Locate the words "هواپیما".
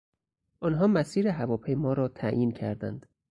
1.27-1.93